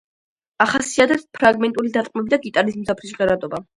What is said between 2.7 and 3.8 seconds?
მძაფრი ჟღერადობა.